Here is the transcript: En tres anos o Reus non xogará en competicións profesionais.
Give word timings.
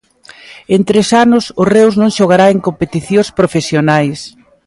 En 0.75 0.81
tres 0.89 1.07
anos 1.23 1.43
o 1.61 1.63
Reus 1.75 1.95
non 2.01 2.15
xogará 2.17 2.45
en 2.51 2.59
competicións 2.67 3.29
profesionais. 3.39 4.19